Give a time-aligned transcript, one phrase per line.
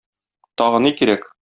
[0.61, 1.33] Тагы ни кирәк?